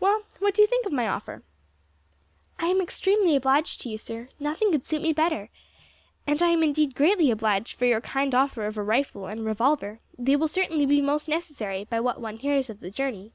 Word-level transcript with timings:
Well, 0.00 0.24
what 0.40 0.52
do 0.56 0.62
you 0.62 0.66
think 0.66 0.84
of 0.84 0.90
my 0.92 1.06
offer?" 1.06 1.44
"I 2.58 2.66
am 2.66 2.80
extremely 2.80 3.36
obliged 3.36 3.80
to 3.82 3.88
you, 3.88 3.98
sir; 3.98 4.28
nothing 4.40 4.72
could 4.72 4.84
suit 4.84 5.00
me 5.00 5.12
better. 5.12 5.48
And 6.26 6.42
I 6.42 6.48
am 6.48 6.64
indeed 6.64 6.96
greatly 6.96 7.30
obliged 7.30 7.78
for 7.78 7.84
your 7.84 8.00
kind 8.00 8.34
offer 8.34 8.66
of 8.66 8.76
a 8.76 8.82
rifle 8.82 9.26
and 9.26 9.44
revolver; 9.44 10.00
they 10.18 10.34
will 10.34 10.48
certainly 10.48 10.86
be 10.86 11.00
most 11.00 11.28
necessary, 11.28 11.84
by 11.84 12.00
what 12.00 12.20
one 12.20 12.38
hears 12.38 12.68
of 12.68 12.80
the 12.80 12.90
journey." 12.90 13.32